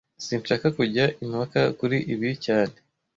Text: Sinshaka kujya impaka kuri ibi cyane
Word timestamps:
Sinshaka 0.25 0.67
kujya 0.77 1.05
impaka 1.23 1.61
kuri 1.79 1.97
ibi 2.13 2.29
cyane 2.45 2.75